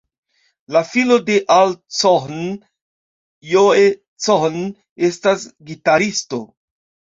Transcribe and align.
La 0.75 0.79
filo 0.91 1.17
de 1.27 1.35
Al 1.55 1.73
Cohn, 1.97 2.39
Joe 3.51 3.85
Cohn, 4.27 4.59
estas 5.13 5.47
gitaristo. 5.71 6.45